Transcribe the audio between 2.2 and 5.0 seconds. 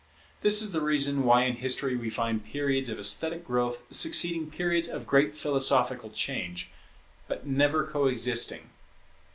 periods of esthetic growth succeeding periods